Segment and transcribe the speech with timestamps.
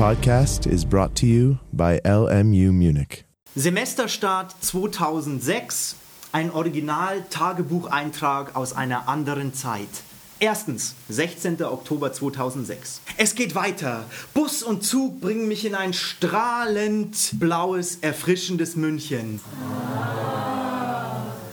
[0.00, 3.26] podcast is brought to you by LMU Munich.
[3.54, 5.96] Semesterstart 2006,
[6.32, 9.90] ein Original-Tagebucheintrag aus einer anderen Zeit.
[10.38, 11.62] Erstens, 16.
[11.64, 13.02] Oktober 2006.
[13.18, 14.06] Es geht weiter.
[14.32, 19.40] Bus und Zug bringen mich in ein strahlend blaues, erfrischendes München.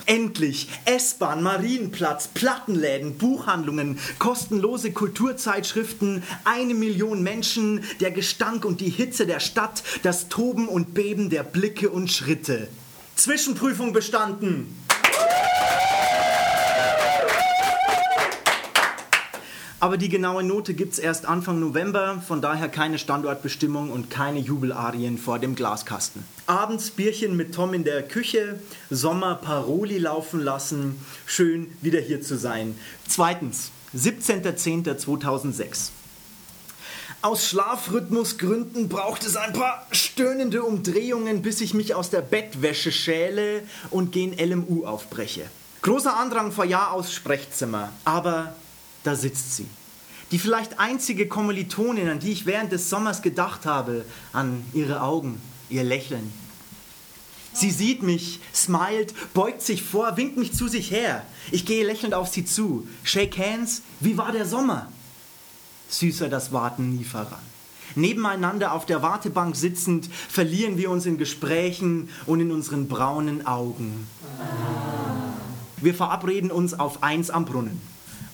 [0.08, 9.28] Endlich S-Bahn, Marienplatz, Plattenläden, Buchhandlungen, kostenlose Kulturzeitschriften, eine Million Menschen, der Gestank und die Hitze
[9.28, 12.70] der Stadt, das Toben und Beben der Blicke und Schritte.
[13.16, 14.87] Zwischenprüfung bestanden.
[19.80, 24.40] Aber die genaue Note gibt es erst Anfang November, von daher keine Standortbestimmung und keine
[24.40, 26.24] Jubelarien vor dem Glaskasten.
[26.48, 28.60] Abends Bierchen mit Tom in der Küche,
[28.90, 32.76] Sommer Paroli laufen lassen, schön wieder hier zu sein.
[33.08, 35.90] Zweitens, 17.10.2006.
[37.22, 43.62] Aus Schlafrhythmusgründen braucht es ein paar stöhnende Umdrehungen, bis ich mich aus der Bettwäsche schäle
[43.92, 45.46] und gen LMU aufbreche.
[45.84, 48.56] Großer Andrang vor Jahr aus Sprechzimmer, aber
[49.04, 49.68] da sitzt sie.
[50.32, 55.42] Die vielleicht einzige Kommilitonin, an die ich während des Sommers gedacht habe, an ihre Augen,
[55.70, 56.32] ihr Lächeln.
[57.54, 61.26] Sie sieht mich, smilet, beugt sich vor, winkt mich zu sich her.
[61.52, 62.88] Ich gehe lächelnd auf sie zu.
[63.04, 64.92] Shake hands, wie war der Sommer?
[65.90, 67.42] Süßer das Warten nie voran.
[67.96, 74.08] Nebeneinander auf der Wartebank sitzend verlieren wir uns in Gesprächen und in unseren braunen Augen.
[75.78, 77.82] Wir verabreden uns auf eins am Brunnen.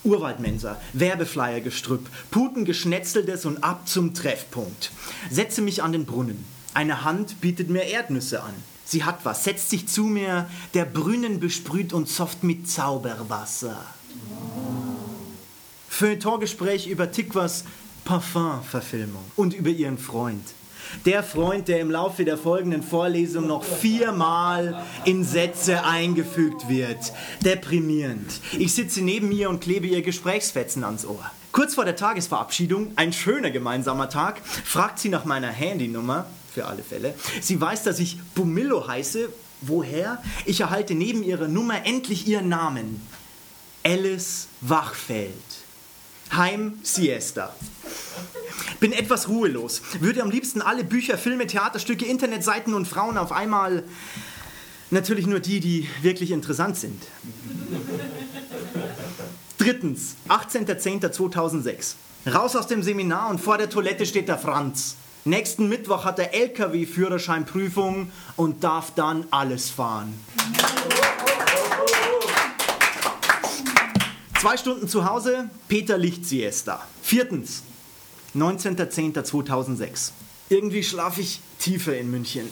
[0.03, 4.91] Urwaldmensa, Werbeflyer gestrüpp, Puten geschnetzeltes und ab zum Treffpunkt.
[5.29, 6.45] Setze mich an den Brunnen.
[6.73, 8.53] Eine Hand bietet mir Erdnüsse an.
[8.85, 13.79] Sie hat was, setzt sich zu mir, der Brunnen besprüht uns soft mit Zauberwasser.
[15.89, 17.63] Feuilleton-Gespräch über Tikwas
[18.05, 20.43] Parfum-Verfilmung und über ihren Freund.
[21.05, 27.13] Der Freund, der im Laufe der folgenden Vorlesung noch viermal in Sätze eingefügt wird.
[27.43, 28.41] Deprimierend.
[28.57, 31.23] Ich sitze neben ihr und klebe ihr Gesprächsfetzen ans Ohr.
[31.51, 36.83] Kurz vor der Tagesverabschiedung, ein schöner gemeinsamer Tag, fragt sie nach meiner Handynummer, für alle
[36.83, 37.13] Fälle.
[37.41, 39.29] Sie weiß, dass ich Bumillo heiße.
[39.61, 40.21] Woher?
[40.45, 43.01] Ich erhalte neben ihrer Nummer endlich ihren Namen.
[43.83, 45.31] Alice Wachfeld.
[46.35, 47.55] Heim Siesta.
[48.79, 49.81] Bin etwas ruhelos.
[49.99, 53.83] Würde am liebsten alle Bücher, Filme, Theaterstücke, Internetseiten und Frauen auf einmal.
[54.89, 57.01] Natürlich nur die, die wirklich interessant sind.
[59.57, 61.95] Drittens, 18.10.2006.
[62.33, 64.95] Raus aus dem Seminar und vor der Toilette steht der Franz.
[65.25, 70.13] Nächsten Mittwoch hat er LKW-Führerscheinprüfung und darf dann alles fahren.
[74.43, 76.85] Zwei Stunden zu Hause, Peter Lichtsiesta.
[77.01, 77.63] Viertens,
[78.35, 80.11] 19.10.2006.
[80.49, 82.49] Irgendwie schlafe ich tiefer in München.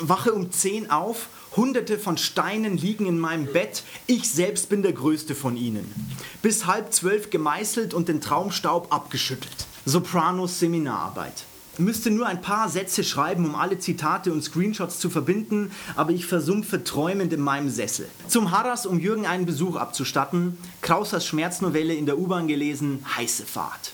[0.00, 4.94] Wache um 10 auf, hunderte von Steinen liegen in meinem Bett, ich selbst bin der
[4.94, 6.16] größte von ihnen.
[6.40, 9.66] Bis halb zwölf gemeißelt und den Traumstaub abgeschüttelt.
[9.84, 11.44] Sopranos Seminararbeit
[11.78, 16.26] müsste nur ein paar Sätze schreiben, um alle Zitate und Screenshots zu verbinden, aber ich
[16.26, 18.08] versumpfe träumend in meinem Sessel.
[18.28, 23.92] Zum Harras, um Jürgen einen Besuch abzustatten, Krausers Schmerznovelle in der U-Bahn gelesen, Heiße Fahrt.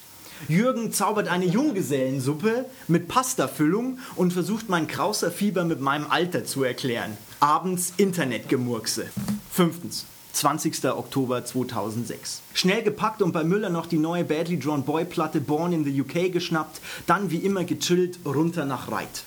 [0.48, 6.64] Jürgen zaubert eine Junggesellensuppe mit Pastafüllung und versucht mein Krauser Fieber mit meinem Alter zu
[6.64, 7.16] erklären.
[7.38, 9.06] Abends Internetgemurkse.
[9.50, 10.06] Fünftens.
[10.32, 10.84] 20.
[10.86, 12.42] Oktober 2006.
[12.54, 16.00] Schnell gepackt und bei Müller noch die neue Badly Drawn Boy Platte Born in the
[16.00, 19.24] UK geschnappt, dann wie immer gechillt runter nach Reit.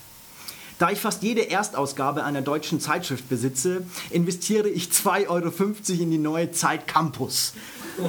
[0.78, 6.18] Da ich fast jede Erstausgabe einer deutschen Zeitschrift besitze, investiere ich 2,50 Euro in die
[6.18, 7.54] neue Zeit Campus.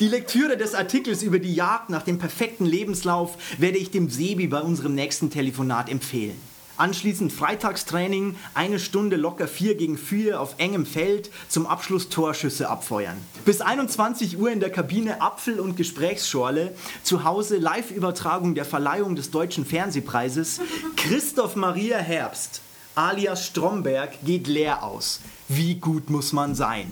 [0.00, 4.48] Die Lektüre des Artikels über die Jagd nach dem perfekten Lebenslauf werde ich dem Sebi
[4.48, 6.51] bei unserem nächsten Telefonat empfehlen.
[6.76, 13.16] Anschließend Freitagstraining, eine Stunde locker 4 gegen 4 auf engem Feld, zum Abschluss Torschüsse abfeuern.
[13.44, 19.30] Bis 21 Uhr in der Kabine Apfel- und Gesprächsschorle, zu Hause Live-Übertragung der Verleihung des
[19.30, 20.60] Deutschen Fernsehpreises.
[20.96, 22.62] Christoph Maria Herbst,
[22.94, 25.20] alias Stromberg, geht leer aus.
[25.48, 26.90] Wie gut muss man sein?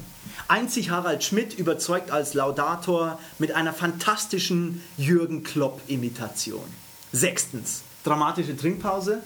[0.48, 6.64] Einzig Harald Schmidt überzeugt als Laudator mit einer fantastischen Jürgen Klopp-Imitation.
[7.12, 9.22] Sechstens, dramatische Trinkpause.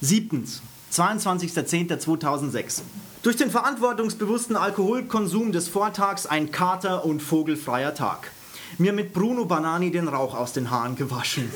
[0.00, 0.62] Siebtens,
[0.92, 2.82] 22.10.2006.
[3.22, 8.30] Durch den verantwortungsbewussten Alkoholkonsum des Vortags ein Kater- und vogelfreier Tag.
[8.78, 11.50] Mir mit Bruno Banani den Rauch aus den Haaren gewaschen.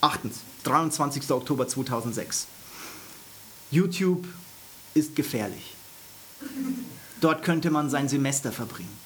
[0.00, 1.30] Achtens, 23.
[1.30, 2.46] Oktober 2006.
[3.70, 4.26] YouTube
[4.94, 5.74] ist gefährlich.
[7.20, 8.96] Dort könnte man sein Semester verbringen.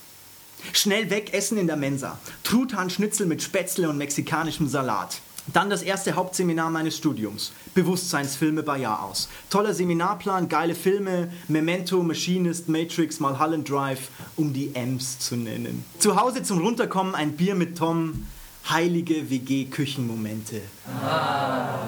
[0.73, 2.19] Schnell weg essen in der Mensa.
[2.45, 5.21] Truthahn-Schnitzel mit Spätzle und mexikanischem Salat.
[5.49, 7.53] Dann das erste Hauptseminar meines Studiums.
[7.75, 9.29] Bewusstseinsfilme bei Jahr aus.
[9.51, 15.85] Toller Seminarplan, geile Filme, Memento, Machinist, Matrix, Mulholland Drive, um die M's zu nennen.
[15.99, 18.27] Zu Hause zum Runterkommen ein Bier mit Tom.
[18.69, 20.61] Heilige WG-Küchenmomente.
[21.05, 21.79] Ah.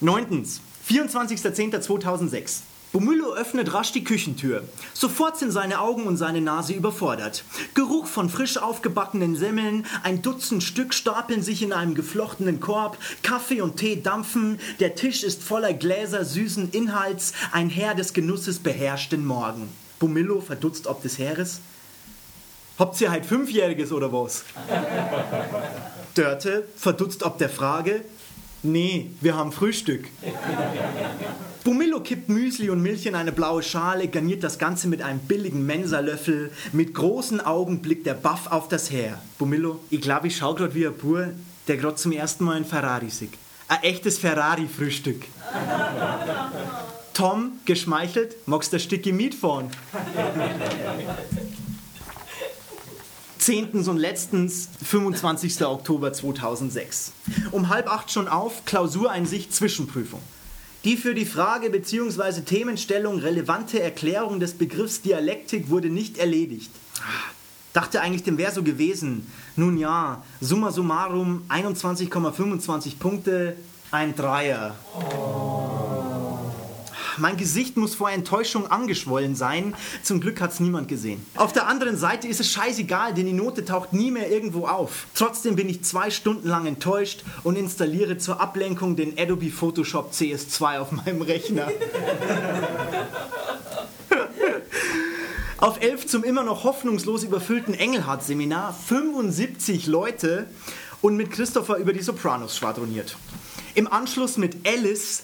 [0.00, 2.60] Neuntens, 24.10.2006.
[2.92, 4.64] Bumillo öffnet rasch die Küchentür.
[4.92, 7.42] Sofort sind seine Augen und seine Nase überfordert.
[7.72, 13.62] Geruch von frisch aufgebackenen Semmeln, ein Dutzend Stück stapeln sich in einem geflochtenen Korb, Kaffee
[13.62, 19.12] und Tee dampfen, der Tisch ist voller Gläser süßen Inhalts, ein Herr des Genusses beherrscht
[19.12, 19.70] den Morgen.
[19.98, 21.60] Bumillo verdutzt ob des Heeres.
[22.78, 24.44] Habt ihr halt Fünfjähriges oder was?
[26.14, 28.04] Dörte verdutzt ob der Frage.
[28.62, 30.08] Nee, wir haben Frühstück.
[31.64, 35.64] Bumillo kippt Müsli und Milch in eine blaue Schale, garniert das Ganze mit einem billigen
[35.64, 36.50] Mensalöffel.
[36.72, 39.22] Mit großen Augen blickt der Buff auf das Heer.
[39.38, 41.28] Bumillo, ich glaube, ich schau grad wie ein Bur,
[41.68, 43.34] der grad zum ersten Mal ein Ferrari sieht.
[43.68, 45.22] Ein echtes Ferrari-Frühstück.
[47.14, 49.70] Tom, geschmeichelt, magst du Miet fahren?
[53.38, 55.64] Zehntens und letztens 25.
[55.64, 57.12] Oktober 2006.
[57.52, 60.20] Um halb acht schon auf, Klausureinsicht, Zwischenprüfung.
[60.84, 62.40] Die für die Frage bzw.
[62.40, 66.72] Themenstellung relevante Erklärung des Begriffs Dialektik wurde nicht erledigt.
[67.72, 69.30] Dachte eigentlich, dem wäre so gewesen.
[69.54, 73.56] Nun ja, summa summarum 21,25 Punkte,
[73.92, 74.74] ein Dreier.
[77.22, 79.74] Mein Gesicht muss vor Enttäuschung angeschwollen sein.
[80.02, 81.24] Zum Glück hat es niemand gesehen.
[81.36, 85.06] Auf der anderen Seite ist es scheißegal, denn die Note taucht nie mehr irgendwo auf.
[85.14, 90.80] Trotzdem bin ich zwei Stunden lang enttäuscht und installiere zur Ablenkung den Adobe Photoshop CS2
[90.80, 91.68] auf meinem Rechner.
[95.58, 100.48] auf 11 zum immer noch hoffnungslos überfüllten Engelhardt-Seminar 75 Leute
[101.00, 103.16] und mit Christopher über die Sopranos schwadroniert.
[103.76, 105.22] Im Anschluss mit Alice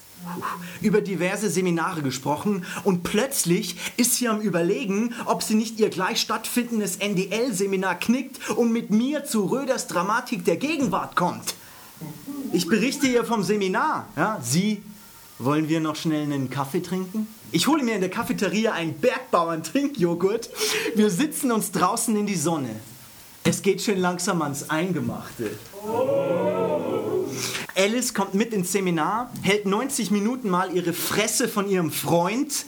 [0.80, 6.20] über diverse Seminare gesprochen und plötzlich ist sie am Überlegen, ob sie nicht ihr gleich
[6.20, 11.54] stattfindendes NDL-Seminar knickt und mit mir zu Röders Dramatik der Gegenwart kommt.
[12.52, 14.08] Ich berichte ihr vom Seminar.
[14.16, 14.82] Ja, sie,
[15.38, 17.26] wollen wir noch schnell einen Kaffee trinken?
[17.50, 20.50] Ich hole mir in der Cafeteria einen Bergbauern-Trinkjoghurt.
[20.94, 22.76] Wir sitzen uns draußen in die Sonne.
[23.44, 25.50] Es geht schön langsam ans Eingemachte.
[27.78, 32.66] Alice kommt mit ins Seminar, hält 90 Minuten mal ihre Fresse von ihrem Freund.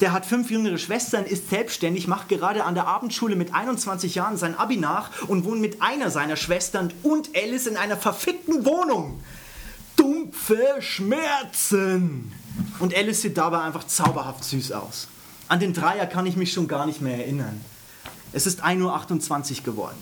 [0.00, 4.36] Der hat fünf jüngere Schwestern, ist selbstständig, macht gerade an der Abendschule mit 21 Jahren
[4.36, 9.20] sein Abi nach und wohnt mit einer seiner Schwestern und Alice in einer verfickten Wohnung.
[9.94, 12.32] Dumpfe Schmerzen.
[12.80, 15.06] Und Alice sieht dabei einfach zauberhaft süß aus.
[15.46, 17.60] An den Dreier kann ich mich schon gar nicht mehr erinnern.
[18.32, 19.98] Es ist 1.28 Uhr geworden.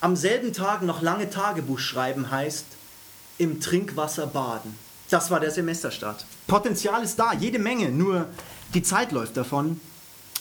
[0.00, 2.64] Am selben Tag noch lange Tagebuch schreiben heißt,
[3.40, 4.78] im Trinkwasser baden.
[5.08, 6.26] Das war der Semesterstart.
[6.46, 8.26] Potenzial ist da, jede Menge, nur
[8.74, 9.80] die Zeit läuft davon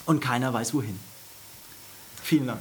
[0.06, 1.00] und keiner weiß wohin.
[2.22, 2.60] Vielen Dank.